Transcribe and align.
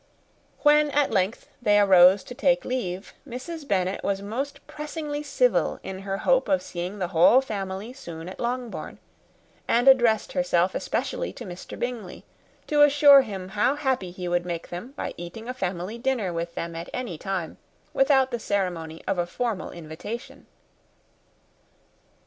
When 0.63 0.89
at 0.89 1.11
length 1.11 1.47
they 1.61 1.79
arose 1.79 2.23
to 2.23 2.33
take 2.33 2.65
leave, 2.65 3.13
Mrs. 3.29 3.67
Bennet 3.67 4.03
was 4.03 4.19
most 4.19 4.65
pressingly 4.65 5.21
civil 5.21 5.79
in 5.83 5.99
her 5.99 6.17
hope 6.17 6.47
of 6.49 6.63
seeing 6.63 6.97
the 6.97 7.09
whole 7.09 7.39
family 7.39 7.93
soon 7.93 8.27
at 8.27 8.39
Longbourn; 8.39 8.97
and 9.67 9.87
addressed 9.87 10.31
herself 10.31 10.71
particularly 10.71 11.33
to 11.33 11.45
Mr. 11.45 11.77
Bingley, 11.77 12.25
to 12.65 12.81
assure 12.81 13.21
him 13.21 13.49
how 13.49 13.75
happy 13.75 14.09
he 14.09 14.27
would 14.27 14.43
make 14.43 14.69
them, 14.69 14.93
by 14.95 15.13
eating 15.17 15.47
a 15.47 15.53
family 15.53 15.99
dinner 15.99 16.33
with 16.33 16.55
them 16.55 16.75
at 16.75 16.89
any 16.91 17.19
time, 17.19 17.59
without 17.93 18.31
the 18.31 18.39
ceremony 18.39 19.03
of 19.05 19.19
a 19.19 19.27
formal 19.27 19.69
invitation. 19.69 20.47